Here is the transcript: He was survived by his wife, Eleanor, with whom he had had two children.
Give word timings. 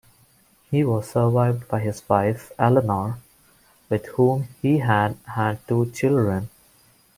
He 0.71 0.83
was 0.83 1.11
survived 1.11 1.67
by 1.67 1.81
his 1.81 2.01
wife, 2.09 2.51
Eleanor, 2.57 3.19
with 3.87 4.07
whom 4.07 4.47
he 4.59 4.79
had 4.79 5.15
had 5.27 5.59
two 5.67 5.91
children. 5.91 6.49